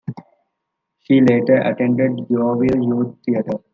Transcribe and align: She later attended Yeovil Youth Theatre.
She 1.01 1.21
later 1.21 1.57
attended 1.57 2.21
Yeovil 2.27 2.75
Youth 2.83 3.17
Theatre. 3.23 3.59